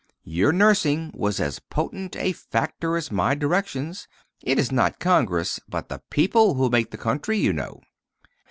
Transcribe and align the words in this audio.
Your 0.25 0.51
nursing 0.51 1.11
was 1.13 1.39
as 1.39 1.59
potent 1.59 2.15
a 2.15 2.31
factor 2.33 2.97
as 2.97 3.11
my 3.11 3.35
directions. 3.35 4.07
It 4.43 4.57
is 4.57 4.71
not 4.71 4.97
Congress, 4.99 5.59
but 5.69 5.89
the 5.89 6.01
people, 6.09 6.55
who 6.55 6.71
make 6.71 6.89
the 6.89 6.97
country, 6.97 7.37
you 7.37 7.53
know." 7.53 7.81